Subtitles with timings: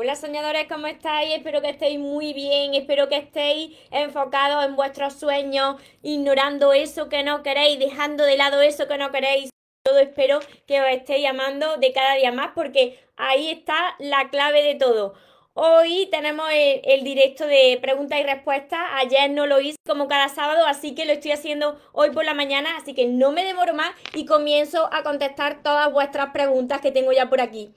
[0.00, 1.34] Hola soñadores, ¿cómo estáis?
[1.34, 5.74] Espero que estéis muy bien, espero que estéis enfocados en vuestros sueños,
[6.04, 9.50] ignorando eso que no queréis, dejando de lado eso que no queréis.
[9.82, 10.38] Todo espero
[10.68, 15.14] que os estéis amando de cada día más porque ahí está la clave de todo.
[15.54, 18.78] Hoy tenemos el, directo de preguntas y respuestas.
[18.92, 22.34] Ayer no lo hice como cada sábado, así que lo estoy haciendo hoy por la
[22.34, 22.76] mañana.
[22.76, 27.10] Así que no me demoro más y comienzo a contestar todas vuestras preguntas que tengo
[27.10, 27.74] ya por aquí.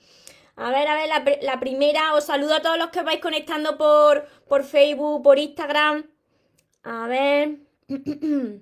[0.56, 4.28] A ver, a ver, la, primera, os saludo a todos los que vais conectando por,
[4.48, 6.10] por Facebook, por Instagram.
[6.84, 7.60] A ver.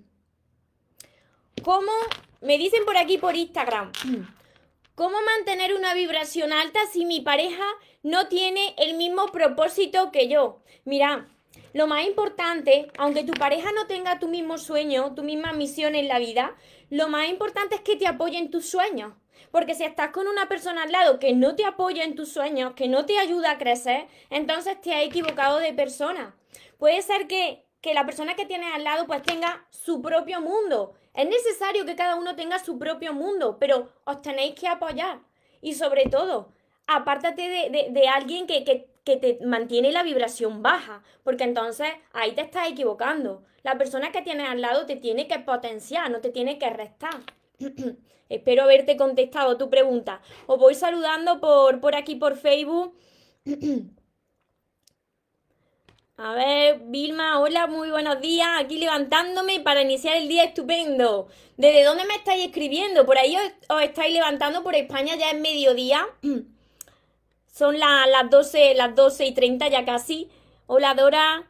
[1.64, 1.92] ¿Cómo?
[2.42, 3.92] Me dicen por aquí por Instagram.
[4.96, 7.64] ¿Cómo mantener una vibración alta si mi pareja
[8.04, 10.62] no tiene el mismo propósito que yo?
[10.84, 11.30] Mira,
[11.74, 16.08] lo más importante, aunque tu pareja no tenga tu mismo sueño, tu misma misión en
[16.08, 16.56] la vida,
[16.90, 19.14] lo más importante es que te apoye en tus sueños.
[19.52, 22.74] Porque si estás con una persona al lado que no te apoya en tus sueños,
[22.74, 26.36] que no te ayuda a crecer, entonces te has equivocado de persona.
[26.78, 30.94] Puede ser que, que la persona que tienes al lado pues tenga su propio mundo
[31.14, 35.20] es necesario que cada uno tenga su propio mundo, pero os tenéis que apoyar.
[35.62, 36.54] Y sobre todo,
[36.88, 42.70] apártate de, alguien que, que, te mantiene la vibración baja, porque entonces ahí te estás
[42.70, 43.44] equivocando.
[43.64, 47.20] La persona que tienes al lado te tiene que potenciar, no te tiene que restar.
[48.30, 50.22] Espero haberte contestado tu pregunta.
[50.46, 52.96] Os voy saludando por, por aquí por Facebook.
[56.22, 58.50] A ver, Vilma, hola, muy buenos días.
[58.60, 61.30] Aquí levantándome para iniciar el día estupendo.
[61.56, 63.06] ¿Desde dónde me estáis escribiendo?
[63.06, 66.06] Por ahí os, estáis levantando por España, ya es mediodía.
[67.48, 70.30] Son las 12, las 12 y 30 ya casi.
[70.68, 71.48] Hola, Dora,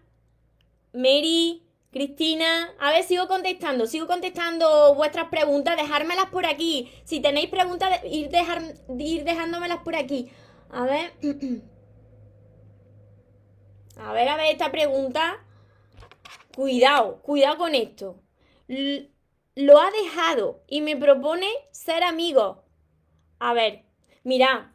[0.93, 1.63] Mary,
[1.99, 2.73] Cristina.
[2.79, 5.75] A ver, sigo contestando, sigo contestando vuestras preguntas.
[5.75, 6.89] Dejármelas por aquí.
[7.03, 8.61] Si tenéis preguntas, ir, dejar,
[8.97, 10.31] ir dejándomelas por aquí.
[10.69, 11.11] A ver.
[13.97, 15.45] A ver, a ver esta pregunta.
[16.55, 18.15] Cuidado, cuidado con esto.
[19.55, 22.63] lo ha dejado y me propone ser amigo.
[23.39, 23.83] A ver,
[24.23, 24.73] mira,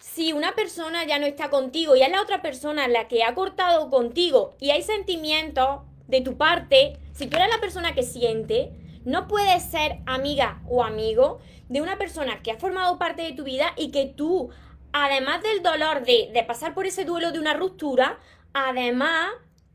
[0.00, 3.36] si una persona ya no está contigo y es la otra persona la que ha
[3.36, 8.72] cortado contigo y hay sentimientos de tu parte, si tú eres la persona que siente,
[9.04, 13.44] no puedes ser amiga o amigo de una persona que ha formado parte de tu
[13.44, 14.50] vida y que tú,
[14.92, 18.18] además del dolor de, de pasar por ese duelo de una ruptura,
[18.52, 19.30] además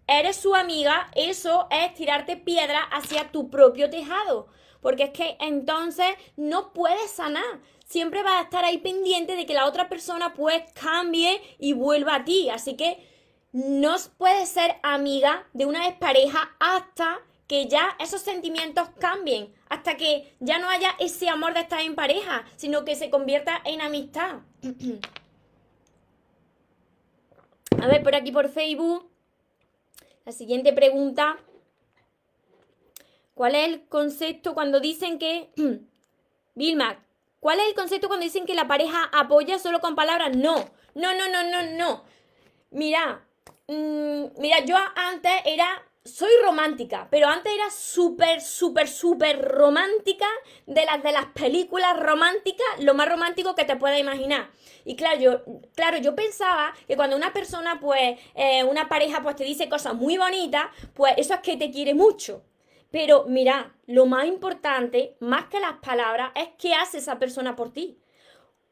[0.07, 4.47] eres su amiga, eso es tirarte piedra hacia tu propio tejado.
[4.81, 6.07] Porque es que entonces
[6.37, 7.59] no puedes sanar.
[7.85, 12.15] Siempre vas a estar ahí pendiente de que la otra persona pues cambie y vuelva
[12.15, 12.49] a ti.
[12.49, 13.08] Así que
[13.51, 20.35] no puedes ser amiga de una expareja hasta que ya esos sentimientos cambien, hasta que
[20.39, 24.41] ya no haya ese amor de estar en pareja, sino que se convierta en amistad.
[27.81, 29.09] A ver, por aquí por Facebook.
[30.25, 31.37] La siguiente pregunta.
[33.33, 35.49] ¿Cuál es el concepto cuando dicen que...
[36.55, 37.03] Vilma,
[37.39, 40.35] ¿cuál es el concepto cuando dicen que la pareja apoya solo con palabras?
[40.35, 42.03] No, no, no, no, no, no.
[42.69, 43.25] Mira,
[43.71, 45.67] mm, mira, yo antes era
[46.03, 50.25] soy romántica, pero antes era súper, súper, súper romántica
[50.65, 54.49] de las de las películas románticas, lo más romántico que te puedas imaginar.
[54.85, 55.43] Y claro, yo,
[55.75, 59.93] claro, yo pensaba que cuando una persona, pues, eh, una pareja, pues te dice cosas
[59.93, 62.43] muy bonitas, pues eso es que te quiere mucho.
[62.91, 67.71] Pero mira, lo más importante, más que las palabras, es qué hace esa persona por
[67.71, 67.99] ti.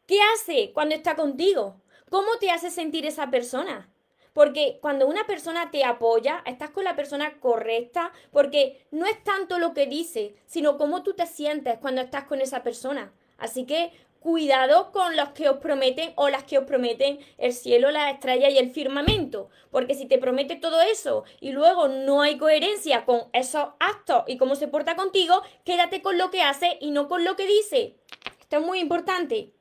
[0.08, 1.82] ¿Qué hace cuando está contigo?
[2.10, 3.90] ¿Cómo te hace sentir esa persona?
[4.38, 9.58] Porque cuando una persona te apoya, estás con la persona correcta, porque no es tanto
[9.58, 13.12] lo que dice, sino cómo tú te sientes cuando estás con esa persona.
[13.40, 17.90] Así que cuidado con los que os prometen o las que os prometen el cielo,
[17.90, 19.50] la estrella y el firmamento.
[19.72, 24.38] Porque si te promete todo eso y luego no hay coherencia con esos actos y
[24.38, 27.96] cómo se porta contigo, quédate con lo que hace y no con lo que dice.
[28.40, 29.52] Esto es muy importante.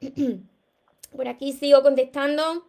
[1.16, 2.66] Por aquí sigo contestando.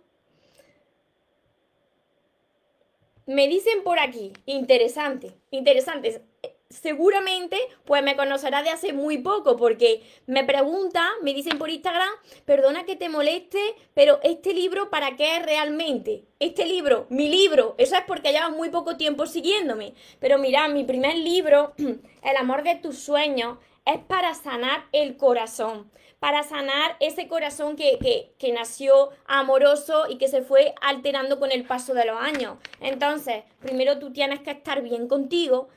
[3.27, 6.21] Me dicen por aquí, interesante, interesante.
[6.69, 12.09] Seguramente, pues me conocerá de hace muy poco, porque me pregunta, me dicen por Instagram,
[12.45, 13.59] perdona que te moleste,
[13.94, 16.24] pero este libro, ¿para qué es realmente?
[16.39, 19.94] Este libro, mi libro, eso es porque llevas muy poco tiempo siguiéndome.
[20.19, 21.73] Pero mira, mi primer libro,
[22.23, 28.34] El amor de tus sueños, es para sanar el corazón para sanar ese corazón que,
[28.54, 32.58] nació amoroso y que se fue alterando con el paso de los años.
[32.80, 35.69] Entonces, primero tú tienes que estar bien contigo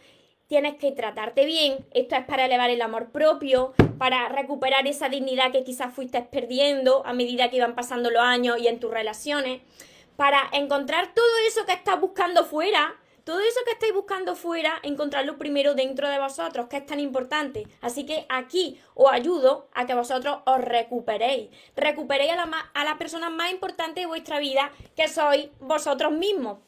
[0.50, 1.86] tienes que tratarte bien.
[1.92, 7.06] Esto es para elevar el amor propio, para recuperar esa dignidad que quizás fuiste perdiendo
[7.06, 9.62] a medida que iban pasando los años y en tus relaciones,
[10.16, 12.99] para encontrar todo eso que estás buscando fuera.
[13.24, 17.66] Todo eso que estáis buscando fuera, encontrarlo primero dentro de vosotros, que es tan importante.
[17.80, 21.50] Así que aquí os ayudo a que vosotros os recuperéis.
[21.76, 26.58] Recuperéis a la, a la persona más importante de vuestra vida, que sois vosotros mismos.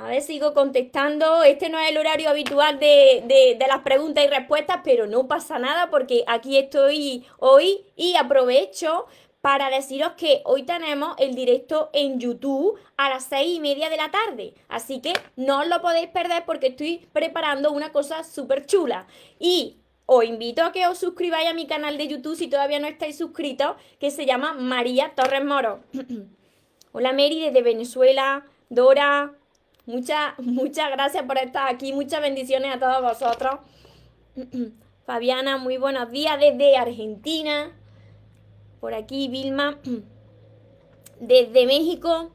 [0.00, 1.42] A ver, sigo contestando.
[1.42, 5.90] Este no es el horario habitual de, las preguntas y respuestas, pero no pasa nada
[5.90, 9.06] porque aquí estoy hoy y aprovecho
[9.40, 13.96] para deciros que hoy tenemos el directo en YouTube a las seis y media de
[13.96, 14.54] la tarde.
[14.68, 19.06] Así que no os lo podéis perder porque estoy preparando una cosa súper chula.
[19.38, 22.86] Y os invito a que os suscribáis a mi canal de YouTube si todavía no
[22.86, 25.80] estáis suscritos, que se llama María Torres Moro.
[26.92, 29.34] Hola Mary desde Venezuela, Dora,
[29.86, 31.92] Muchas, muchas gracias por estar aquí.
[31.92, 33.58] Muchas bendiciones a todos vosotros.
[35.06, 37.72] Fabiana, muy buenos días desde Argentina.
[38.80, 39.78] Por aquí, Vilma.
[41.20, 42.32] Desde México.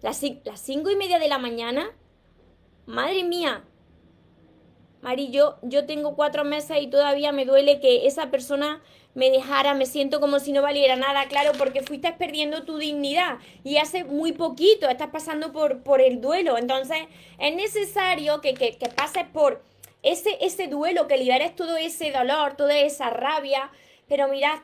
[0.00, 0.18] Las,
[0.56, 1.90] cinco y media de la mañana.
[2.86, 3.64] Madre mía.
[5.02, 8.82] Mari, yo, yo tengo cuatro meses y todavía me duele que esa persona
[9.14, 13.38] me dejara, me siento como si no valiera nada, claro, porque fuiste perdiendo tu dignidad
[13.64, 16.58] y hace muy poquito estás pasando por, por el duelo.
[16.58, 16.98] Entonces,
[17.38, 19.62] es necesario que, que, que pases por
[20.02, 23.70] ese, ese duelo, que liberes todo ese dolor, toda esa rabia.
[24.08, 24.58] Pero mirad,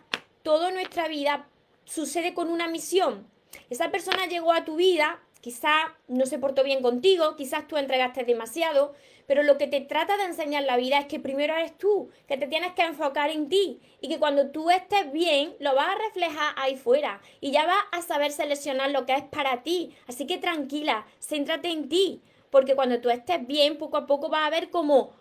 [0.44, 1.48] toda nuestra vida
[1.84, 3.26] sucede con una misión.
[3.70, 8.24] Esa persona llegó a tu vida, quizá no se portó bien contigo, quizás tú entregaste
[8.24, 8.94] demasiado,
[9.26, 12.36] pero lo que te trata de enseñar la vida es que primero eres tú, que
[12.36, 15.98] te tienes que enfocar en ti y que cuando tú estés bien lo vas a
[16.06, 19.96] reflejar ahí fuera y ya vas a saber seleccionar lo que es para ti.
[20.06, 22.20] Así que tranquila, céntrate en ti,
[22.50, 25.14] porque cuando tú estés bien, poco a poco vas a ver cómo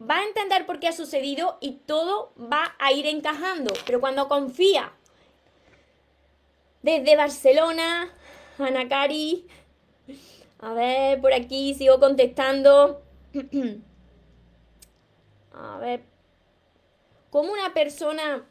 [0.00, 3.72] va a entender por qué ha sucedido y todo va a ir encajando.
[3.86, 4.92] Pero cuando confía,
[6.82, 8.12] desde Barcelona,
[8.58, 9.46] Ana Cari,
[10.60, 13.02] a ver, por aquí sigo contestando.
[15.52, 16.02] A ver.
[17.30, 18.46] Como una persona.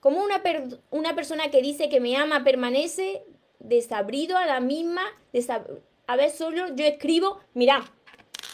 [0.00, 0.42] Como una,
[0.90, 3.24] una persona que dice que me ama permanece
[3.58, 5.02] desabrido a la misma.
[6.06, 7.40] a ver, solo yo escribo.
[7.54, 7.84] Mira,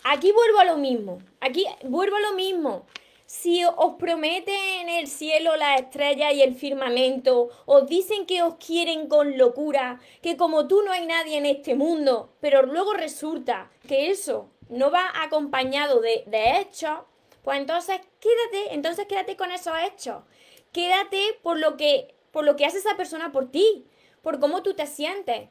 [0.05, 1.19] aquí vuelvo a lo mismo.
[1.41, 2.87] Aquí vuelvo a lo mismo.
[3.27, 9.07] Si os prometen el cielo, la estrella y el firmamento, os dicen que os quieren
[9.07, 14.11] con locura, que como tú no hay nadie en este mundo, pero luego resulta que
[14.11, 16.25] eso no va acompañado de,
[16.61, 17.03] hechos,
[17.45, 20.25] pues entonces quédate, entonces quédate con esos hechos.
[20.73, 23.87] Quédate por lo que, por lo que hace esa persona por ti,
[24.23, 25.49] por cómo tú te sientes.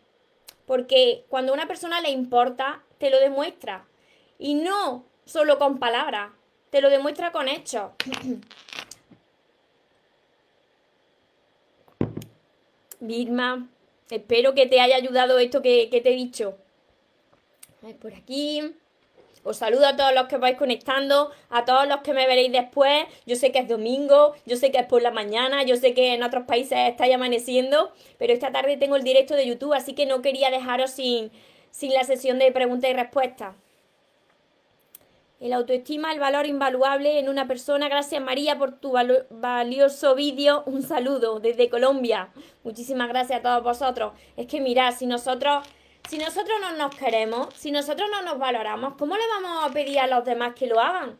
[0.65, 3.87] Porque cuando a una persona le importa, te lo demuestra.
[4.39, 6.31] Y no solo con palabras,
[6.69, 7.91] te lo demuestra con hechos.
[13.01, 13.69] Vilma,
[14.09, 16.57] espero que te haya ayudado esto que, te he dicho.
[18.01, 18.73] Por aquí.
[19.43, 23.05] Os saludo a todos los que vais conectando, a todos los que me veréis después.
[23.25, 26.13] Yo sé que es domingo, yo sé que es por la mañana, yo sé que
[26.13, 30.05] en otros países estáis amaneciendo, pero esta tarde tengo el directo de YouTube, así que
[30.05, 31.31] no quería dejaros sin,
[31.71, 33.55] sin la sesión de preguntas y respuestas.
[35.39, 37.87] El autoestima, el valor invaluable en una persona.
[37.87, 38.93] Gracias María por tu
[39.29, 40.63] valioso vídeo.
[40.65, 42.29] Un saludo desde Colombia.
[42.63, 44.11] Muchísimas gracias a todos vosotros.
[44.35, 45.65] Es que mirad, si nosotros
[46.09, 49.99] si nosotros no nos queremos, si nosotros no nos valoramos, ¿cómo le vamos a pedir
[49.99, 51.17] a los demás que lo hagan?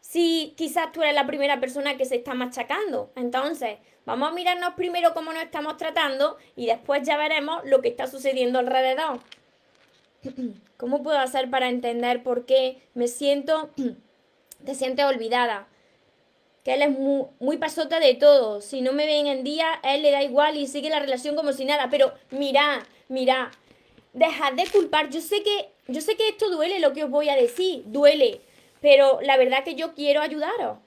[0.00, 3.10] Si quizás tú eres la primera persona que se está machacando.
[3.16, 7.88] Entonces, vamos a mirarnos primero cómo nos estamos tratando y después ya veremos lo que
[7.88, 9.20] está sucediendo alrededor.
[10.76, 13.70] ¿Cómo puedo hacer para entender por qué me siento,
[14.64, 15.68] te sientes olvidada?
[16.64, 18.60] Que él es muy, muy pasota de todo.
[18.60, 21.36] Si no me ven en día, a él le da igual y sigue la relación
[21.36, 21.88] como si nada.
[21.90, 23.50] Pero mira, mira,
[24.14, 25.10] dejad de culpar.
[25.10, 28.40] Yo sé que, yo sé que esto duele lo que os voy a decir, duele,
[28.80, 30.78] pero la verdad que yo quiero ayudaros.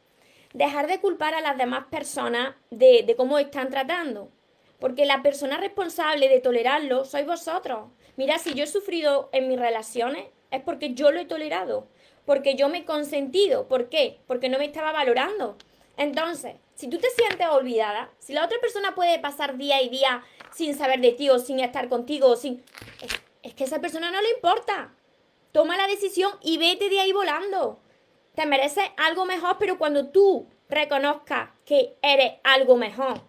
[0.53, 4.31] Dejar de culpar a las demás personas de, de cómo están tratando.
[4.79, 7.89] Porque la persona responsable de tolerarlo sois vosotros.
[8.15, 11.87] Mira, si yo he sufrido en mis relaciones, es porque yo lo he tolerado.
[12.25, 13.67] Porque yo me he consentido.
[13.67, 14.19] ¿Por qué?
[14.27, 15.57] Porque no me estaba valorando.
[15.97, 20.23] Entonces, si tú te sientes olvidada, si la otra persona puede pasar día y día
[20.53, 22.63] sin saber de ti o sin estar contigo, sin...
[23.41, 24.93] Es, que a esa persona no le importa.
[25.51, 27.79] Toma la decisión y vete de ahí volando.
[28.35, 33.21] Te mereces algo mejor, pero cuando tú reconozcas que eres algo mejor,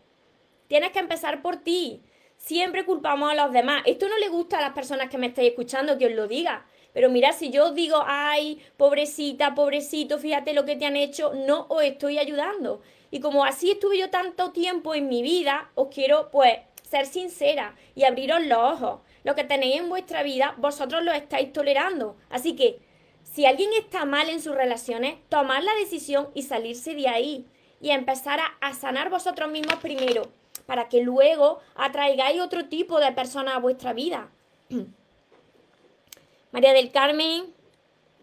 [0.68, 2.02] tienes que empezar por ti.
[2.36, 3.82] Siempre culpamos a los demás.
[3.84, 6.66] Esto no le gusta a las personas que me estáis escuchando que os lo diga.
[6.92, 11.32] Pero mira, si yo os digo, ay, pobrecita, pobrecito, fíjate lo que te han hecho,
[11.34, 12.80] no os estoy ayudando.
[13.10, 17.76] Y como así estuve yo tanto tiempo en mi vida, os quiero pues ser sincera
[17.94, 19.00] y abriros los ojos.
[19.24, 22.16] Lo que tenéis en vuestra vida, vosotros lo estáis tolerando.
[22.30, 22.78] Así que,
[23.22, 27.46] si alguien está mal en sus relaciones, tomad la decisión y salirse de ahí.
[27.80, 30.22] Y empezar a sanar vosotros mismos primero,
[30.68, 34.28] para que luego atraigáis otro tipo de personas a vuestra vida.
[36.52, 37.46] María del Carmen,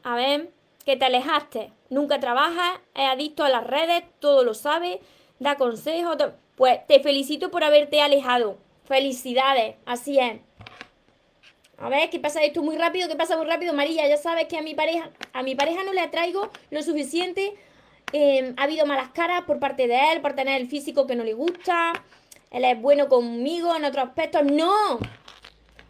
[0.03, 0.51] a ver,
[0.85, 4.99] que te alejaste, nunca trabajas, es adicto a las redes, todo lo sabe,
[5.39, 6.17] da consejos.
[6.55, 8.57] Pues te felicito por haberte alejado.
[8.83, 10.39] Felicidades, así es.
[11.79, 13.07] A ver, ¿qué pasa esto muy rápido?
[13.07, 13.73] ¿Qué pasa muy rápido?
[13.73, 17.55] María, ya sabes que a mi pareja, a mi pareja no le atraigo lo suficiente.
[18.13, 21.23] Em, ha habido malas caras por parte de él, por tener el físico que no
[21.23, 22.03] le gusta.
[22.55, 24.43] Él es bueno conmigo en otros aspectos.
[24.45, 24.97] No,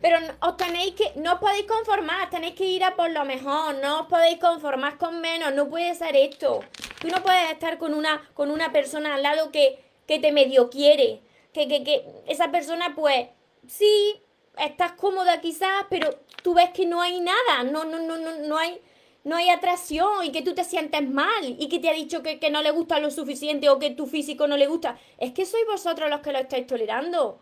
[0.01, 3.75] pero os tenéis que, no os podéis conformar, tenéis que ir a por lo mejor,
[3.75, 6.62] no os podéis conformar con menos, no puede ser esto.
[7.00, 10.72] Tú no puedes estar con una, con una persona al lado que, que te medio
[10.72, 11.22] quiere,
[11.53, 13.27] que, que, que esa persona pues
[13.67, 14.19] sí,
[14.57, 18.57] estás cómoda quizás, pero tú ves que no hay nada, no, no, no, no, no
[18.57, 18.81] hay,
[19.25, 22.39] no hay atracción y que tú te sientes mal y que te ha dicho que,
[22.39, 24.98] que no le gusta lo suficiente o que tu físico no le gusta.
[25.17, 27.39] Es que sois vosotros los que lo estáis tolerando.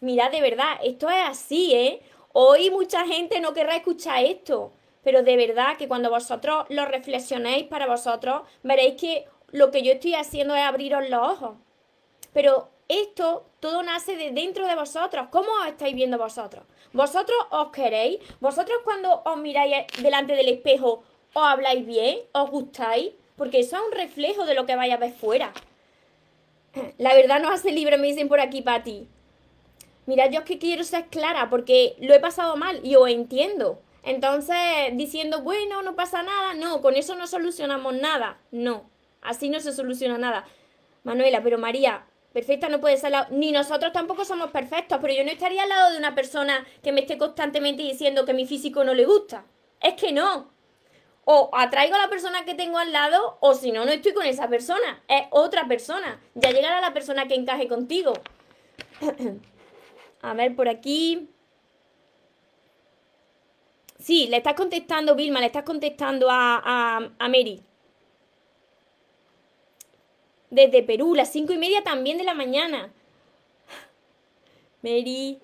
[0.00, 2.00] Mira, de verdad, esto es así, ¿eh?
[2.32, 4.72] Hoy mucha gente no querrá escuchar esto,
[5.04, 9.92] pero de verdad que cuando vosotros lo reflexionéis para vosotros, veréis que lo que yo
[9.92, 11.56] estoy haciendo es abriros los ojos.
[12.32, 15.28] Pero esto todo nace de dentro de vosotros.
[15.30, 16.64] ¿Cómo os estáis viendo vosotros?
[16.94, 18.20] ¿Vosotros os queréis?
[18.40, 22.20] ¿Vosotros cuando os miráis delante del espejo os habláis bien?
[22.30, 23.10] ¿Os gustáis?
[23.36, 25.52] Porque eso es un reflejo de lo que vais a ver fuera.
[26.98, 29.08] La verdad no hace libre, me dicen por aquí, Pati.
[30.06, 33.80] Mira, yo es que quiero ser clara porque lo he pasado mal y os entiendo.
[34.04, 34.56] Entonces,
[34.92, 38.38] diciendo, bueno, no pasa nada, no, con eso no solucionamos nada.
[38.52, 38.88] No,
[39.20, 40.46] así no se soluciona nada.
[41.02, 43.28] Manuela, pero María, perfecta no puede ser la...
[43.30, 46.92] Ni nosotros tampoco somos perfectos, pero yo no estaría al lado de una persona que
[46.92, 49.46] me esté constantemente diciendo que mi físico no le gusta.
[49.80, 50.52] Es que no.
[51.24, 54.26] O atraigo a la persona que tengo al lado, o si no, no estoy con
[54.26, 55.02] esa persona.
[55.08, 56.20] Es otra persona.
[56.34, 58.12] Ya llegará la persona que encaje contigo.
[60.22, 61.30] A ver, por aquí.
[63.98, 67.62] Sí, le estás contestando, Vilma, le estás contestando a, a, a Mary.
[70.54, 72.92] Desde Perú, las cinco y media también de la mañana.
[74.82, 75.40] Mary.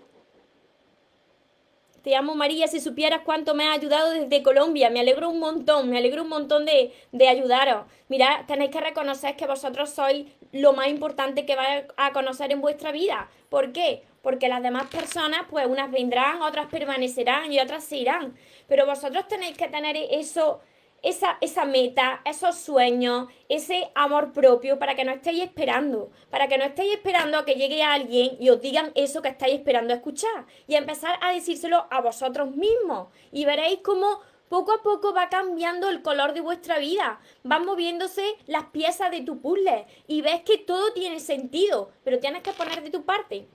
[2.05, 4.89] Te amo María, si supieras cuánto me ha ayudado desde Colombia.
[4.89, 7.87] Me alegro un montón, me alegro un montón de, de ayudaros.
[8.09, 12.61] Mirad, tenéis que reconocer que vosotros sois lo más importante que vais a conocer en
[12.61, 13.29] vuestra vida.
[13.49, 14.05] ¿Por qué?
[14.23, 18.37] porque las demás personas, pues unas vendrán, otras permanecerán y otras se irán.
[18.69, 20.61] Pero vosotros tenéis que tener eso,
[21.03, 26.59] esa, esa meta, esos sueños, ese amor propio para que no estéis esperando, para que
[26.59, 30.47] no estéis esperando a que llegue alguien y os digan eso que estáis esperando escuchar
[30.67, 35.89] y empezar a decírselo a vosotros mismos y veréis cómo poco a poco va cambiando
[35.89, 40.59] el color de vuestra vida, van moviéndose las piezas de tu puzzle y ves que
[40.59, 43.47] todo tiene sentido, pero tienes que poner de tu parte.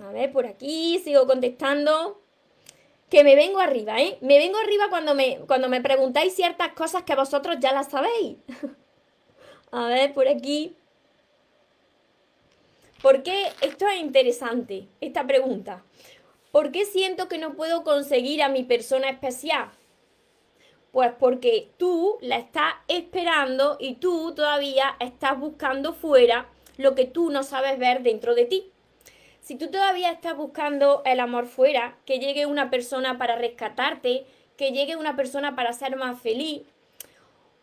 [0.00, 2.21] A ver, por aquí sigo contestando.
[3.12, 4.16] Que me vengo arriba, ¿eh?
[4.22, 8.38] Me vengo arriba cuando me, cuando me preguntáis ciertas cosas que vosotros ya las sabéis.
[9.70, 10.74] A ver, por aquí.
[13.02, 13.52] ¿Por qué?
[13.60, 15.84] Esto es interesante, esta pregunta.
[16.52, 19.68] ¿Por qué siento que no puedo conseguir a mi persona especial?
[20.90, 27.28] Pues porque tú la estás esperando y tú todavía estás buscando fuera lo que tú
[27.28, 28.71] no sabes ver dentro de ti.
[29.42, 34.24] Si tú todavía estás buscando el amor fuera, que llegue una persona para rescatarte,
[34.56, 36.62] que llegue una persona para ser más feliz,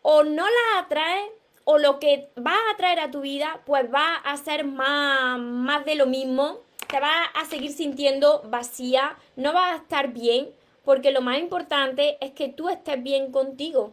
[0.02, 1.30] o no la atraes,
[1.64, 5.86] o lo que va a atraer a tu vida, pues va a ser más, más
[5.86, 10.50] de lo mismo, te va a seguir sintiendo vacía, no va a estar bien,
[10.84, 13.92] porque lo más importante es que tú estés bien contigo.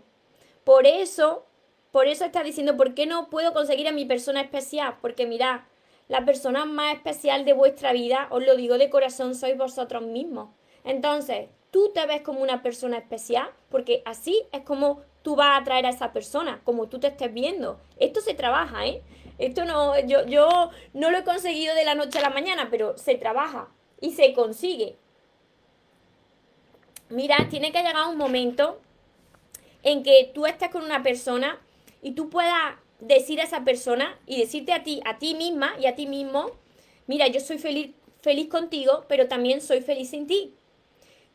[0.66, 1.46] Por eso,
[1.92, 4.98] por eso estás diciendo, ¿por qué no puedo conseguir a mi persona especial?
[5.02, 5.66] Porque mira,
[6.08, 10.50] la persona más especial de vuestra vida, os lo digo de corazón, sois vosotros mismos.
[10.84, 15.58] Entonces, tú te ves como una persona especial, porque así es como tú vas a
[15.58, 17.80] atraer a esa persona, como tú te estés viendo.
[17.98, 19.02] Esto se trabaja, ¿eh?
[19.38, 22.98] Esto no, yo, yo no lo he conseguido de la noche a la mañana, pero
[22.98, 23.68] se trabaja
[24.00, 24.96] y se consigue.
[27.10, 28.80] Mira, tiene que llegar un momento
[29.84, 31.60] en que tú estés con una persona
[32.02, 35.86] y tú puedas decir a esa persona y decirte a ti, a ti misma y
[35.86, 36.52] a ti mismo,
[37.06, 40.54] mira, yo soy feliz, feliz contigo, pero también soy feliz sin ti.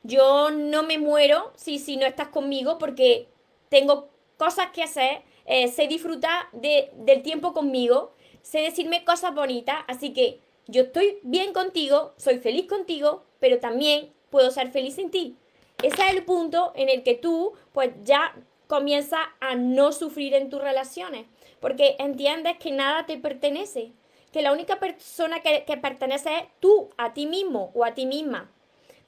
[0.02, 3.28] Yo no me muero si, si no estás conmigo porque
[3.68, 10.12] tengo cosas que hacer, eh, sé disfrutar del tiempo conmigo, sé decirme cosas bonitas, así
[10.12, 15.36] que yo estoy bien contigo, soy feliz contigo, pero también puedo ser feliz sin ti.
[15.82, 18.34] Ese es el punto en el que tú pues ya
[18.72, 21.26] comienzas a no sufrir en tus relaciones,
[21.60, 23.92] porque entiendes que nada te pertenece,
[24.32, 28.06] que la única persona que, que pertenece es tú, a ti mismo o a ti
[28.06, 28.50] misma.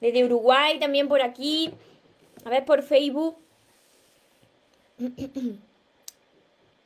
[0.01, 1.73] Desde Uruguay, también por aquí,
[2.43, 3.37] a ver, por Facebook.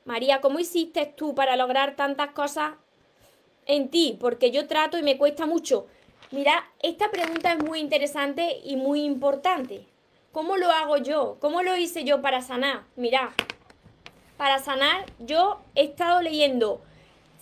[0.06, 2.76] María, ¿cómo hiciste tú para lograr tantas cosas
[3.66, 4.18] en ti?
[4.18, 5.88] Porque yo trato y me cuesta mucho.
[6.32, 9.89] Mira, esta pregunta es muy interesante y muy importante.
[10.32, 11.38] ¿Cómo lo hago yo?
[11.40, 12.84] ¿Cómo lo hice yo para sanar?
[12.96, 13.34] Mira,
[14.38, 16.82] para sanar yo he estado leyendo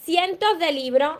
[0.01, 1.17] cientos de libros,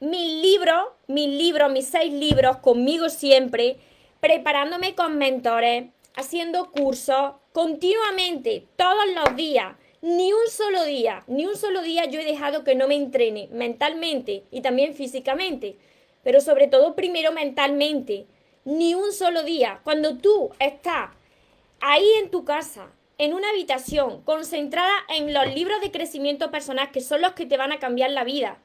[0.00, 3.78] mil libros, mil libros, mis seis libros conmigo siempre,
[4.20, 9.76] preparándome con mentores, haciendo cursos continuamente, todos los días.
[10.02, 13.48] Ni un solo día, ni un solo día yo he dejado que no me entrene
[13.50, 15.78] mentalmente y también físicamente,
[16.22, 18.26] pero sobre todo primero mentalmente.
[18.68, 19.80] Ni un solo día.
[19.82, 21.08] Cuando tú estás
[21.80, 27.00] ahí en tu casa, en una habitación, concentrada en los libros de crecimiento personal, que
[27.00, 28.58] son los que te van a cambiar la vida.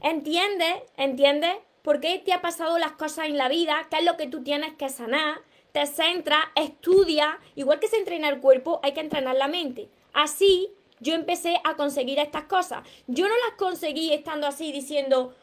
[0.00, 0.84] ¿Entiendes?
[0.96, 1.56] ¿Entiendes?
[1.82, 3.88] ¿Por qué te ha pasado las cosas en la vida?
[3.90, 5.40] ¿Qué es lo que tú tienes que sanar?
[5.72, 7.40] Te centras, estudia.
[7.56, 9.88] Igual que se entrena el cuerpo, hay que entrenar la mente.
[10.12, 10.70] Así
[11.00, 12.86] yo empecé a conseguir estas cosas.
[13.08, 15.34] Yo no las conseguí estando así diciendo,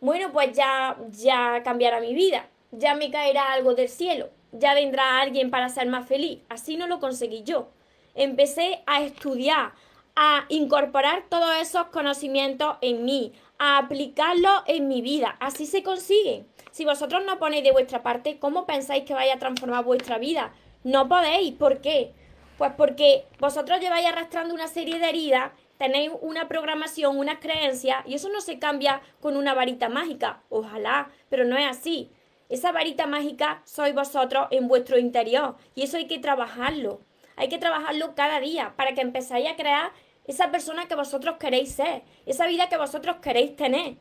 [0.00, 5.20] bueno, pues ya, ya cambiará mi vida, ya me caerá algo del cielo, ya vendrá
[5.20, 6.40] alguien para ser más feliz.
[6.48, 7.68] Así no lo conseguí yo
[8.14, 9.72] empecé a estudiar,
[10.16, 15.36] a incorporar todos esos conocimientos en mí, a aplicarlos en mi vida.
[15.40, 16.44] Así se consigue.
[16.70, 20.52] Si vosotros no ponéis de vuestra parte, ¿cómo pensáis que vaya a transformar vuestra vida?
[20.82, 21.54] No podéis.
[21.54, 22.12] ¿Por qué?
[22.58, 28.14] Pues porque vosotros lleváis arrastrando una serie de heridas, tenéis una programación, unas creencias, y
[28.14, 30.40] eso no se cambia con una varita mágica.
[30.48, 32.10] Ojalá, pero no es así.
[32.48, 37.00] Esa varita mágica sois vosotros en vuestro interior, y eso hay que trabajarlo.
[37.36, 39.92] Hay que trabajarlo cada día para que empezáis a crear
[40.26, 43.96] esa persona que vosotros queréis ser, esa vida que vosotros queréis tener.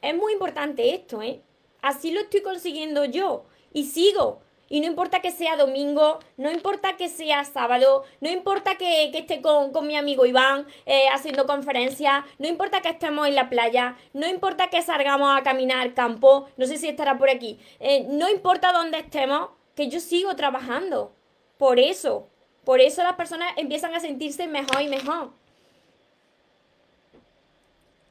[0.00, 1.42] Es muy importante esto, ¿eh?
[1.82, 4.40] Así lo estoy consiguiendo yo y sigo.
[4.68, 9.40] Y no importa que sea domingo, no importa que sea sábado, no importa que, esté
[9.40, 14.26] con, mi amigo Iván eh, haciendo conferencias, no importa que estemos en la playa, no
[14.26, 18.28] importa que salgamos a caminar al campo, no sé si estará por aquí, eh, no
[18.28, 21.12] importa dónde estemos, que yo sigo trabajando.
[21.56, 22.28] Por eso,
[22.64, 25.30] por eso las personas empiezan a sentirse mejor y mejor.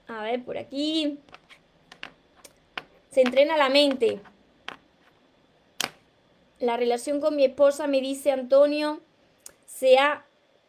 [0.08, 1.20] A ver, por aquí.
[3.12, 4.22] Se entrena la mente.
[6.60, 9.02] La relación con mi esposa, me dice Antonio,
[9.66, 10.26] se ha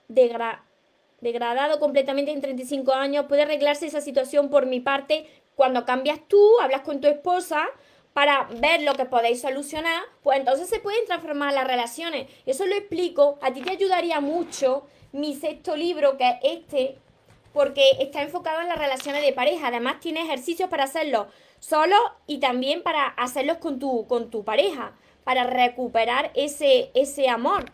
[0.08, 3.26] degradado completamente en 35 años.
[3.26, 5.26] Puede arreglarse esa situación por mi parte
[5.58, 7.66] cuando cambias tú, hablas con tu esposa
[8.12, 12.28] para ver lo que podéis solucionar, pues entonces se pueden transformar las relaciones.
[12.46, 13.38] Eso lo explico.
[13.42, 16.98] A ti te ayudaría mucho mi sexto libro, que es este,
[17.52, 19.66] porque está enfocado en las relaciones de pareja.
[19.66, 21.26] Además, tiene ejercicios para hacerlo
[21.58, 21.96] solo
[22.28, 24.92] y también para hacerlos con tu pareja,
[25.28, 27.66] para recuperar ese, ese amor.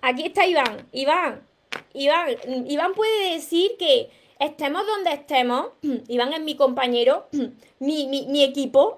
[0.00, 0.88] Aquí está Iván.
[0.90, 1.46] Iván,
[1.92, 2.28] Iván,
[2.66, 4.08] Iván puede decir que
[4.40, 5.72] estemos donde estemos,
[6.08, 7.28] Iván es mi compañero,
[7.78, 8.96] mi, mi, equipo,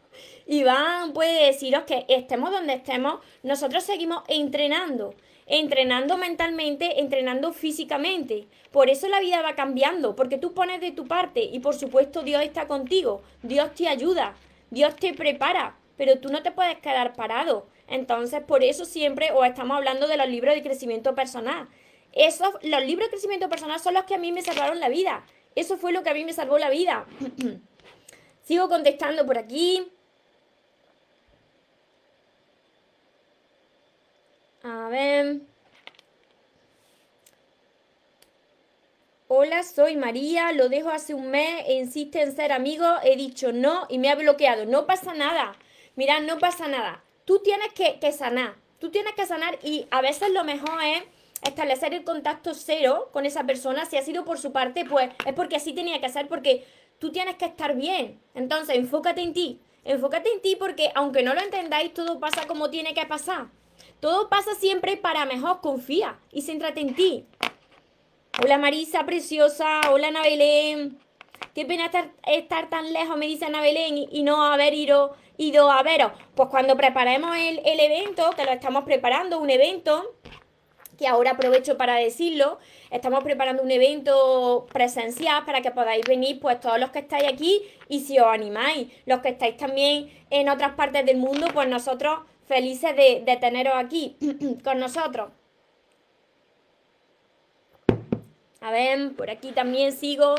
[0.46, 8.46] Iván puede deciros que estemos donde estemos, nosotros seguimos entrenando, entrenando mentalmente, entrenando físicamente.
[8.70, 12.22] Por eso la vida va cambiando, porque tú pones de tu parte y por supuesto
[12.22, 14.36] Dios está contigo, Dios te ayuda,
[14.70, 17.66] Dios te prepara, pero tú no te puedes quedar parado.
[17.88, 21.68] Entonces, por eso siempre os estamos hablando de los libros de crecimiento personal.
[22.12, 25.24] Esos, los libros de crecimiento personal son los que a mí me salvaron la vida.
[25.54, 27.06] Eso fue lo que a mí me salvó la vida.
[28.42, 29.90] Sigo contestando por aquí.
[34.62, 35.40] A ver.
[39.28, 43.86] Hola, soy María, lo dejo hace un mes insiste en ser amigo, he dicho no
[43.88, 44.66] y me ha bloqueado.
[44.66, 45.56] No pasa nada.
[45.96, 47.02] Mira, no pasa nada.
[47.24, 48.54] Tú tienes que, sanar.
[48.78, 51.02] Tú tienes que sanar y a veces lo mejor es
[51.42, 55.32] establecer el contacto cero con esa persona, si ha sido por su parte, pues es
[55.32, 56.66] porque así tenía que ser, porque
[56.98, 58.20] tú tienes que estar bien.
[58.34, 59.60] Entonces, enfócate en ti.
[59.84, 63.46] Enfócate en ti porque aunque no lo entendáis, todo pasa como tiene que pasar.
[64.00, 67.26] Todo pasa siempre para mejor, confía y céntrate en ti.
[68.42, 69.80] Hola Marisa, preciosa.
[69.90, 70.22] Hola Ana
[71.54, 71.90] Qué pena
[72.26, 76.12] estar, tan lejos, me dice Ana Belén, y, no haber ido, ido a veros.
[76.34, 80.16] Pues cuando preparemos el, el evento, que lo estamos preparando, un evento,
[80.96, 82.58] que ahora aprovecho para decirlo,
[82.90, 87.62] estamos preparando un evento presencial para que podáis venir pues todos los que estáis aquí
[87.88, 92.20] y si os animáis, los que estáis también en otras partes del mundo, pues nosotros
[92.46, 94.16] felices de, de teneros aquí
[94.64, 95.30] con nosotros.
[98.60, 100.34] A ver, por aquí también sigo.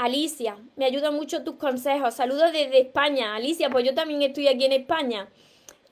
[0.00, 2.14] Alicia, me ayudan mucho tus consejos.
[2.14, 3.34] Saludos desde España.
[3.34, 5.28] Alicia, pues yo también estoy aquí en España,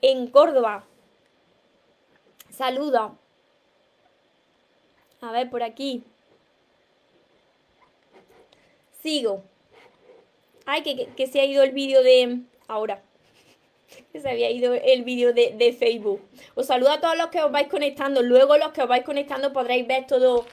[0.01, 0.83] en Córdoba.
[2.49, 3.11] Saludos.
[5.21, 6.03] A ver, por aquí.
[9.03, 9.43] Sigo.
[10.65, 12.39] Ay, que, se ha ido el vídeo de...
[12.67, 13.03] Ahora.
[14.11, 16.21] Que se había ido el vídeo de, Facebook.
[16.55, 18.23] Os saludo a todos los que os vais conectando.
[18.23, 20.45] Luego los que os vais conectando podréis ver todo,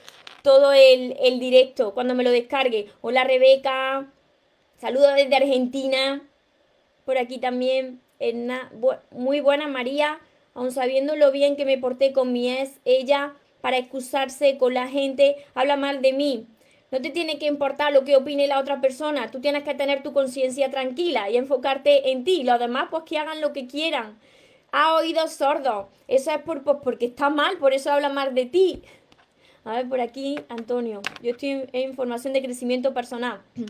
[0.46, 2.86] todo el, el directo cuando me lo descargue.
[3.00, 4.12] Hola Rebeca.
[4.78, 6.22] Saludos desde Argentina.
[7.04, 8.00] Por aquí también.
[9.10, 10.20] Muy buena María
[10.54, 14.86] aun sabiendo lo bien que me porté con mi ex, ella, para excusarse con la
[14.86, 16.46] gente, habla mal de mí.
[16.92, 20.04] No te tiene que importar lo que opine la otra persona, tú tienes que tener
[20.04, 22.44] tu conciencia tranquila y enfocarte en ti.
[22.44, 24.18] Los demás, pues que hagan lo que quieran.
[24.70, 25.88] Ha oído sordo.
[26.06, 28.82] Eso es por, pues, porque está mal, por eso habla mal de ti.
[29.66, 31.02] A ver, por aquí, Antonio.
[31.20, 33.42] Yo estoy en información de crecimiento personal.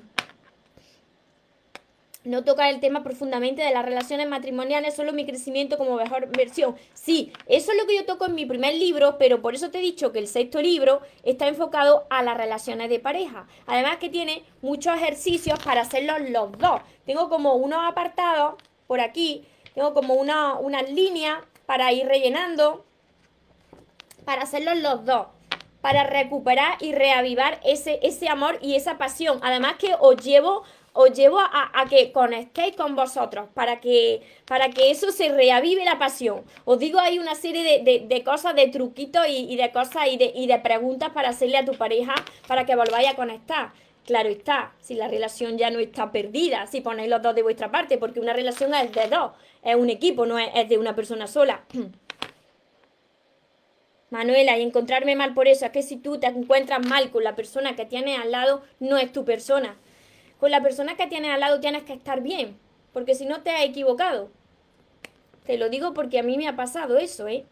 [2.24, 6.76] no tocar el tema profundamente de las relaciones matrimoniales, solo mi crecimiento como mejor versión.
[6.92, 9.78] Sí, eso es lo que yo toco en mi primer libro, pero por eso te
[9.78, 13.46] he dicho que el sexto libro está enfocado a las relaciones de pareja.
[13.66, 16.82] Además que tiene muchos ejercicios para hacerlos los dos.
[17.06, 18.56] Tengo como unos apartados
[18.86, 22.84] por aquí, tengo como una, una línea para ir rellenando,
[24.26, 25.28] para hacerlos los dos
[25.86, 29.38] para recuperar y reavivar ese, ese amor y esa pasión.
[29.40, 34.90] Además que os llevo os llevo a, que conectéis con vosotros para que, para que
[34.90, 36.42] eso se reavive la pasión.
[36.64, 40.48] Os digo hay una serie de, cosas, de truquitos y, de cosas y de, y
[40.48, 42.16] de preguntas para hacerle a tu pareja
[42.48, 43.70] para que volváis a conectar.
[44.06, 47.70] Claro está, si la relación ya no está perdida, si ponéis los dos de vuestra
[47.70, 49.30] parte, porque una relación es de dos,
[49.62, 51.62] es un equipo, no es de una persona sola.
[54.10, 57.36] Manuela, y encontrarme mal por eso, es que si tú te encuentras mal con la
[57.36, 59.76] persona que tienes al lado, no es tu persona
[60.38, 62.58] con la persona que tienes al lado tienes que estar bien,
[62.92, 64.30] porque si no te has equivocado.
[65.44, 67.44] Te lo digo porque a mí me ha pasado eso, ¿eh?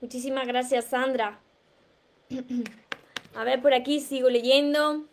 [0.00, 1.40] Muchísimas gracias, Sandra.
[3.34, 5.04] a ver, por aquí sigo leyendo.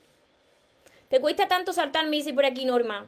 [1.08, 2.18] ¿Te cuesta tanto saltarme?
[2.18, 3.08] Dice por aquí Norma.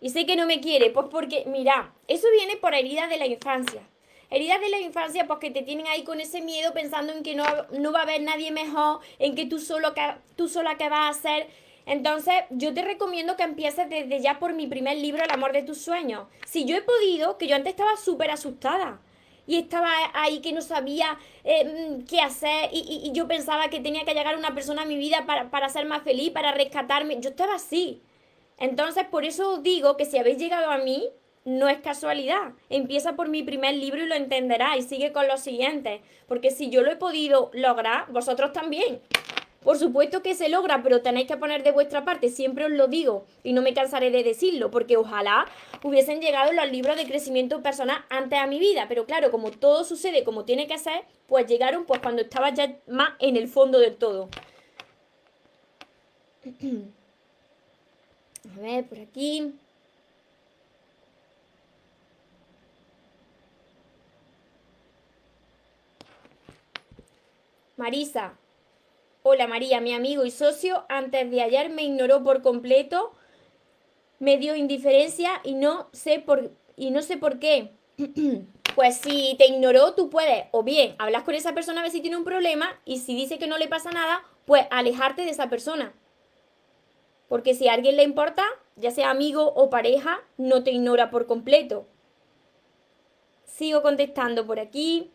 [0.00, 3.26] Y sé que no me quiere, pues porque, mira, eso viene por heridas de la
[3.26, 3.82] infancia.
[4.30, 7.34] Heridas de la infancia, pues que te tienen ahí con ese miedo pensando en que
[7.34, 9.94] no, no va a haber nadie mejor, en que tú, solo,
[10.36, 11.46] tú sola que vas a hacer
[11.86, 15.62] entonces, yo te recomiendo que empieces desde ya por mi primer libro, El amor de
[15.62, 16.26] tus sueños.
[16.44, 19.00] Si yo he podido, que yo antes estaba súper asustada
[19.46, 24.04] y estaba ahí que no sabía eh, mm, qué hacer y, yo pensaba que tenía
[24.04, 27.20] que llegar una persona a mi vida para, para ser más feliz, para rescatarme.
[27.20, 28.02] Yo estaba así.
[28.58, 31.08] Entonces, por eso os digo que si habéis llegado a mí,
[31.46, 32.52] no es casualidad.
[32.68, 36.02] Empieza por mi primer libro y lo entenderás y sigue con los siguientes.
[36.26, 39.00] Porque si yo lo he podido lograr, vosotros también.
[39.62, 42.86] Por supuesto que se logra, pero tenéis que poner de vuestra parte, siempre os lo
[42.86, 45.46] digo y no me cansaré de decirlo, porque ojalá
[45.82, 49.82] hubiesen llegado los libros de crecimiento personal antes a mi vida, pero claro, como todo
[49.82, 53.80] sucede como tiene que ser, pues llegaron pues cuando estaba ya más en el fondo
[53.80, 54.28] del todo.
[58.56, 59.52] A ver, por aquí.
[67.76, 68.38] Marisa,
[69.22, 73.12] Hola María, mi amigo y socio, antes de ayer me ignoró por completo,
[74.18, 77.72] me dio indiferencia y no sé por, y no sé por qué.
[78.76, 82.00] pues si te ignoró, tú puedes o bien hablas con esa persona a ver si
[82.00, 85.50] tiene un problema y si dice que no le pasa nada, pues alejarte de esa
[85.50, 85.92] persona.
[87.28, 88.44] Porque si a alguien le importa,
[88.76, 91.86] ya sea amigo o pareja, no te ignora por completo.
[93.44, 95.10] Sigo contestando por aquí.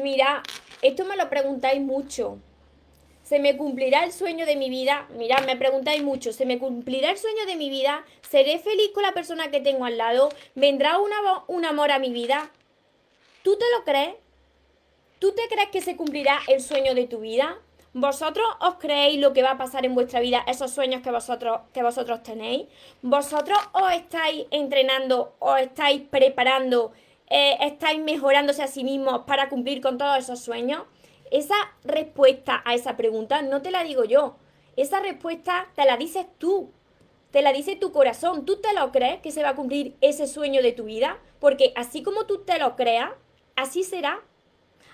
[0.00, 0.42] Mira,
[0.82, 2.38] esto me lo preguntáis mucho.
[3.22, 5.08] ¿Se me cumplirá el sueño de mi vida?
[5.16, 6.32] Mirad, me preguntáis mucho.
[6.32, 8.04] ¿Se me cumplirá el sueño de mi vida?
[8.28, 10.28] ¿Seré feliz con la persona que tengo al lado?
[10.54, 10.98] ¿Vendrá
[11.48, 12.50] un amor a mi vida?
[13.42, 14.14] ¿Tú te lo crees?
[15.18, 17.58] ¿Tú te crees que se cumplirá el sueño de tu vida?
[17.94, 21.60] ¿Vosotros os creéis lo que va a pasar en vuestra vida, esos sueños que vosotros,
[21.72, 22.66] que vosotros tenéis?
[23.00, 26.92] ¿Vosotros os estáis entrenando, os estáis preparando
[27.28, 30.82] eh, estáis mejorándose a sí mismos para cumplir con todos esos sueños.
[31.30, 34.36] esa respuesta a esa pregunta no te la digo yo.
[34.76, 36.70] Esa respuesta te la dices tú.
[37.32, 38.44] Te la dice tu corazón.
[38.44, 41.18] ¿Tú te lo crees que se va a cumplir ese sueño de tu vida?
[41.40, 43.10] Porque así como tú te lo creas,
[43.56, 44.22] así será.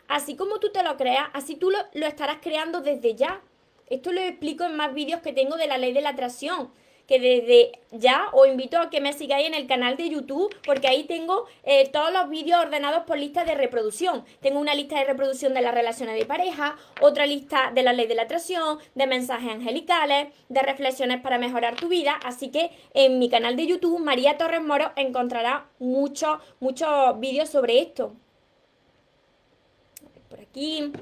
[0.08, 3.42] Así como tú te lo creas, así tú lo, lo estarás creando desde ya.
[3.88, 6.70] Esto lo explico en más vídeos que tengo de la ley de la atracción
[7.06, 10.88] que desde ya os invito a que me sigáis en el canal de YouTube porque
[10.88, 14.24] ahí tengo eh, todos los vídeos ordenados por lista de reproducción.
[14.40, 18.06] Tengo una lista de reproducción de las relaciones de pareja, otra lista de la ley
[18.06, 22.18] de la atracción, de mensajes angelicales, de reflexiones para mejorar tu vida.
[22.24, 27.80] Así que en mi canal de YouTube, María Torres Moro, encontrará muchos, muchos vídeos sobre
[27.80, 28.14] esto.
[30.28, 30.92] Por aquí.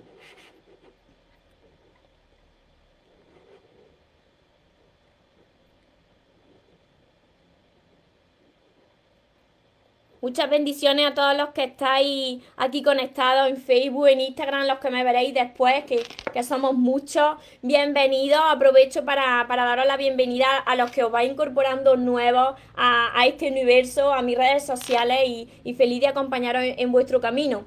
[10.22, 14.90] Muchas bendiciones a todos los que estáis aquí conectados en Facebook, en Instagram, los que
[14.90, 17.36] me veréis después, que, somos muchos.
[17.62, 18.38] Bienvenidos.
[18.44, 24.12] Aprovecho para, daros la bienvenida a los que os vais incorporando nuevos a, este universo,
[24.12, 25.20] a mis redes sociales
[25.64, 27.64] y, feliz de acompañaros en, vuestro camino.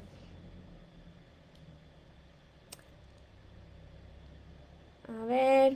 [5.08, 5.74] A ver.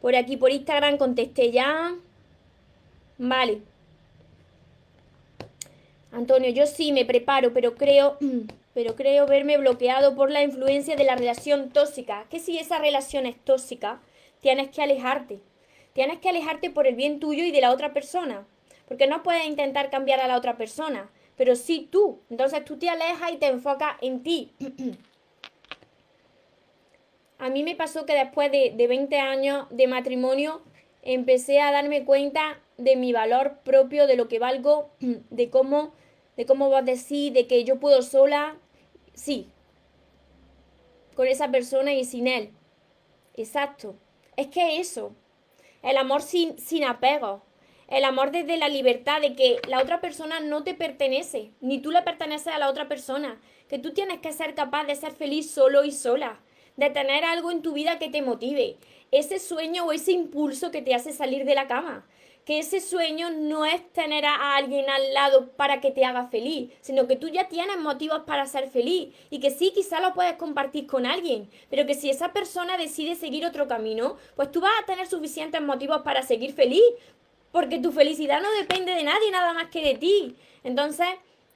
[0.00, 1.96] Por aquí, por Instagram, contesté ya.
[3.18, 3.62] Vale.
[6.18, 8.18] Antonio, yo sí me preparo, pero creo,
[8.74, 12.26] pero creo verme bloqueado por la influencia de la relación tóxica.
[12.30, 14.00] Que si esa relación es tóxica,
[14.40, 15.40] tienes que alejarte.
[15.92, 18.46] Tienes que alejarte por el bien tuyo y de la otra persona.
[18.86, 22.20] Porque no puedes intentar cambiar a la otra persona, pero sí tú.
[22.30, 24.52] Entonces tú te alejas y te enfocas en ti.
[27.38, 30.62] a mí me pasó que después de, de 20 años de matrimonio
[31.02, 35.92] empecé a darme cuenta de mi valor propio, de lo que valgo, de cómo,
[36.38, 38.56] de cómo vos decís, de que yo puedo sola,
[39.12, 39.48] sí,
[41.16, 42.52] con esa persona y sin él.
[43.34, 43.96] Exacto.
[44.36, 45.16] Es que eso,
[45.82, 47.42] el amor sin, sin apego,
[47.88, 51.90] el amor desde la libertad de que la otra persona no te pertenece, ni tú
[51.90, 55.50] le perteneces a la otra persona, que tú tienes que ser capaz de ser feliz
[55.50, 56.38] solo y sola,
[56.76, 58.76] de tener algo en tu vida que te motive,
[59.10, 62.06] ese sueño o ese impulso que te hace salir de la cama,
[62.48, 66.72] que ese sueño no es tener a alguien al lado para que te haga feliz,
[66.80, 70.32] sino que tú ya tienes motivos para ser feliz y que sí, quizá lo puedes
[70.36, 74.72] compartir con alguien, pero que si esa persona decide seguir otro camino, pues tú vas
[74.80, 76.82] a tener suficientes motivos para seguir feliz,
[77.52, 80.34] porque tu felicidad no depende de nadie nada más que de ti.
[80.64, 81.06] Entonces,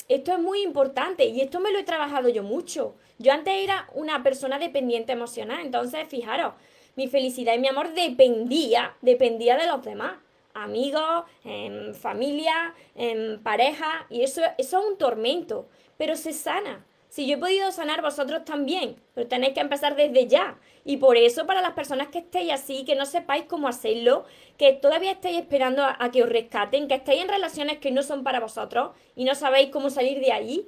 [0.08, 2.96] esto es muy importante y esto me lo he trabajado yo mucho.
[3.18, 6.52] Yo antes era una persona dependiente emocional, entonces fijaros,
[6.96, 10.16] mi felicidad y mi amor dependía, dependía de los demás
[10.54, 16.84] amigos, en familia, en pareja, y eso, eso es un tormento, pero se sana.
[17.12, 20.58] Si yo he podido sanar, vosotros también, pero tenéis que empezar desde ya.
[20.82, 24.24] Y por eso, para las personas que estéis así, que no sepáis cómo hacerlo,
[24.56, 28.24] que todavía estáis esperando a, que os rescaten, que estéis en relaciones que no son
[28.24, 30.66] para vosotros y no sabéis cómo salir de ahí,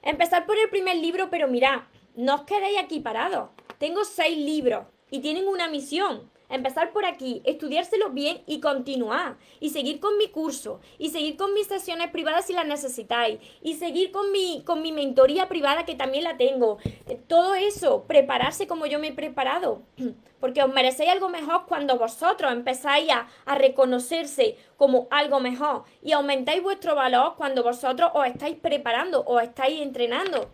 [0.00, 1.82] empezar por el primer libro, pero mirad,
[2.14, 3.50] no os quedéis aquí parados.
[3.76, 9.36] Tengo seis libros y tienen una misión empezar por aquí, estudiárselo bien y continuar.
[9.60, 13.74] Y seguir con mi curso, y seguir con mis sesiones privadas si las necesitáis, y
[13.74, 16.78] seguir con mi, con mi mentoría privada que también la tengo.
[17.06, 19.82] Eh, todo eso, prepararse como yo me he preparado.
[20.40, 26.12] Porque os merecéis algo mejor cuando vosotros empezáis a, a reconocerse como algo mejor y
[26.12, 30.50] aumentáis vuestro valor cuando vosotros os estáis preparando, os estáis entrenando.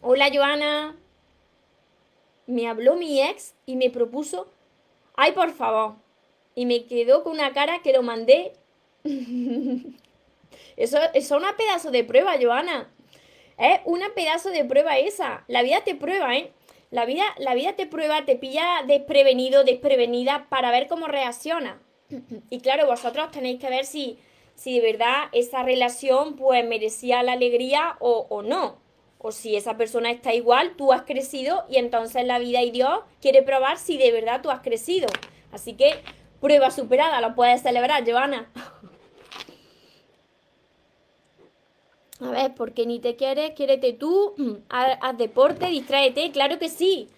[0.00, 0.96] Hola Joana
[2.46, 4.48] me habló mi ex y me propuso,
[5.14, 5.94] ay, por favor.
[6.54, 8.52] Y me quedó con una cara que lo mandé.
[10.76, 12.90] eso, es una pedazo de prueba, Joana.
[13.58, 15.44] Es una pedazo de prueba esa.
[15.48, 16.52] La vida te prueba, ¿eh?
[16.90, 21.80] La vida, la vida te prueba, te pilla desprevenido, desprevenida para ver cómo reacciona.
[22.50, 24.18] Y claro, vosotros tenéis que ver si,
[24.54, 28.85] si de verdad esa relación pues merecía la alegría o, o no.
[29.26, 33.00] O si esa persona está igual, tú has crecido y entonces la vida y Dios
[33.20, 35.08] quiere probar si de verdad tú has crecido.
[35.50, 36.00] Así que
[36.40, 38.48] prueba superada, lo puedes celebrar, Joana.
[42.20, 44.36] A ver, porque ni te quieres, quiérete tú,
[44.68, 47.08] haz, haz deporte, distráete, claro que sí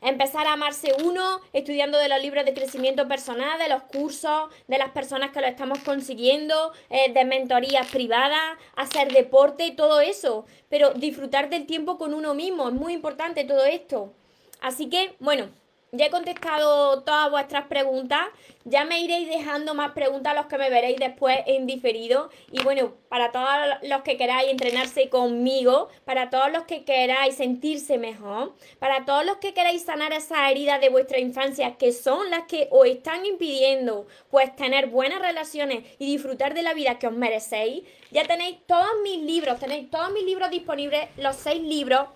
[0.00, 4.78] empezar a amarse uno, estudiando de los libros de crecimiento personal, de los cursos, de
[4.78, 10.46] las personas que lo estamos consiguiendo, eh, de mentorías privadas, hacer deporte, todo eso.
[10.68, 14.12] Pero disfrutar del tiempo con uno mismo, es muy importante todo esto.
[14.60, 15.48] Así que, bueno,
[15.92, 18.26] ya he contestado todas vuestras preguntas.
[18.64, 22.30] Ya me iréis dejando más preguntas los que me veréis después en diferido.
[22.52, 23.48] Y bueno, para todos
[23.82, 29.38] los que queráis entrenarse conmigo, para todos los que queráis sentirse mejor, para todos los
[29.38, 34.06] que queráis sanar esas heridas de vuestra infancia que son las que os están impidiendo
[34.30, 38.90] pues tener buenas relaciones y disfrutar de la vida que os merecéis, ya tenéis todos
[39.02, 42.08] mis libros, tenéis todos mis libros disponibles, los seis libros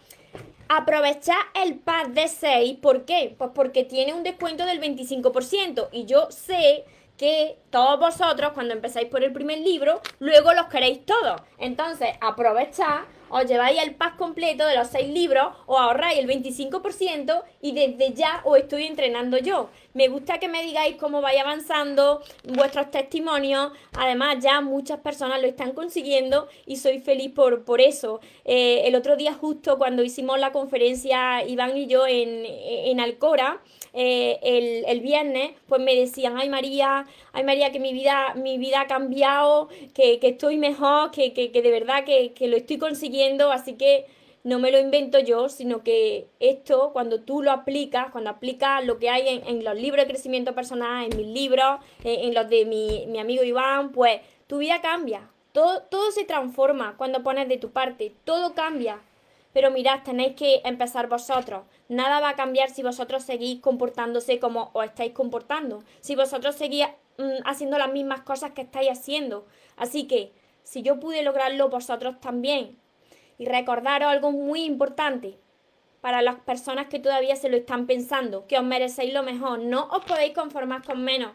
[0.68, 3.34] Aprovechar el pack de 6, ¿por qué?
[3.36, 6.84] Pues porque tiene un descuento del 25% y yo sé
[7.18, 11.40] que todos vosotros cuando empezáis por el primer libro, luego los queréis todos.
[11.58, 17.42] Entonces, aprovechad os lleváis el pack completo de los seis libros, os ahorráis el 25%
[17.62, 19.70] y desde ya os estoy entrenando yo.
[19.94, 23.70] Me gusta que me digáis cómo vais avanzando, vuestros testimonios.
[23.92, 28.20] Además, ya muchas personas lo están consiguiendo y soy feliz por, por eso.
[28.44, 33.60] Eh, el otro día, justo cuando hicimos la conferencia, Iván y yo en, en Alcora,
[33.92, 38.58] eh, el, el, viernes, pues me decían, ay María, ay María, que mi vida, mi
[38.58, 42.56] vida ha cambiado, que, que estoy mejor, que, que, que de verdad que, que lo
[42.56, 44.06] estoy consiguiendo, así que
[44.44, 48.98] no me lo invento yo, sino que esto, cuando tú lo aplicas, cuando aplicas lo
[48.98, 53.06] que hay en, los libros de crecimiento personal, en mis libros, en, los de mi,
[53.06, 55.30] mi, amigo Iván, pues tu vida cambia.
[55.52, 59.00] Todo, todo se transforma cuando pones de tu parte, todo cambia.
[59.54, 61.62] Pero mirad, tenéis que empezar vosotros.
[61.88, 65.82] Nada va a cambiar si vosotros seguís comportándose como os estáis comportando.
[66.00, 69.46] Si vosotros seguís mm, haciendo las mismas cosas que estáis haciendo.
[69.76, 70.32] Así que,
[70.64, 72.76] si yo pude lograrlo, vosotros también.
[73.38, 75.38] Y recordaros algo muy importante
[76.00, 79.88] para las personas que todavía se lo están pensando, que os merecéis lo mejor, no
[79.88, 81.32] os podéis conformar con menos.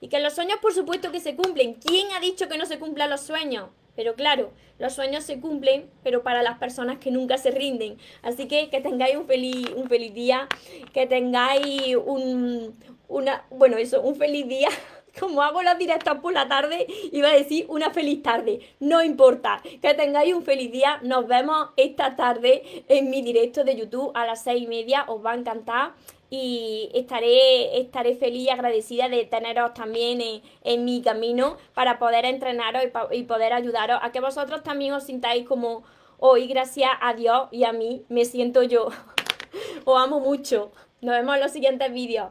[0.00, 1.74] Y que los sueños, por supuesto, que se cumplen.
[1.74, 3.70] ¿Quién ha dicho que no se cumplan los sueños?
[3.96, 7.96] Pero claro, los sueños se cumplen, pero para las personas que nunca se rinden.
[8.22, 10.48] Así que que tengáis un feliz, un feliz día,
[10.92, 14.68] que tengáis un, una, bueno, eso, un feliz día.
[15.18, 18.60] Como hago las directas por la tarde, iba a decir una feliz tarde.
[18.80, 19.62] No importa.
[19.80, 21.00] Que tengáis un feliz día.
[21.02, 25.04] Nos vemos esta tarde en mi directo de YouTube a las seis y media.
[25.08, 25.94] Os va a encantar
[26.28, 32.82] y estaré, estaré feliz y agradecida de teneros también en, mi camino para poder entrenaros
[32.82, 35.84] y, y, poder ayudaros a que vosotros también os sintáis como
[36.18, 38.88] hoy, gracias a Dios y a mí, me siento yo.
[39.84, 40.72] os amo mucho.
[41.00, 42.30] Nos vemos en los siguientes vídeos.